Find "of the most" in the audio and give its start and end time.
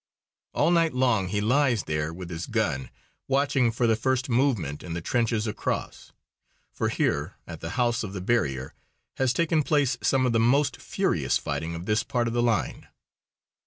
10.25-10.77